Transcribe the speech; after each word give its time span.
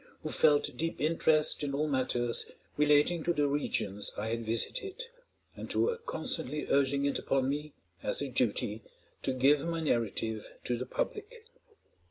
who 0.23 0.29
felt 0.29 0.75
deep 0.75 0.99
interest 0.99 1.63
in 1.63 1.75
all 1.75 1.87
matters 1.87 2.47
relating 2.75 3.21
to 3.23 3.31
the 3.33 3.47
regions 3.47 4.11
I 4.17 4.29
had 4.29 4.41
visited, 4.43 5.05
and 5.55 5.71
who 5.71 5.81
were 5.81 5.97
constantly 5.99 6.65
urging 6.71 7.05
it 7.05 7.19
upon 7.19 7.47
me, 7.47 7.73
as 8.01 8.19
a 8.19 8.27
duty, 8.27 8.81
to 9.21 9.31
give 9.31 9.67
my 9.67 9.79
narrative 9.79 10.51
to 10.63 10.75
the 10.75 10.87
public. 10.87 11.45